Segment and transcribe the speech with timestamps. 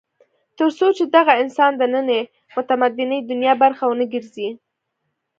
[0.57, 2.21] تر څو چې دغه انسان د نننۍ
[2.55, 4.49] متمدنې دنیا برخه ونه ګرځي.